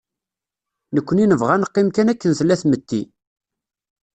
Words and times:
Nekni 0.95 1.25
nebɣa 1.25 1.51
ad 1.55 1.59
neqqim 1.61 1.87
kan 1.95 2.11
akken 2.11 2.31
tella 2.37 2.55
tmetti. 2.61 3.01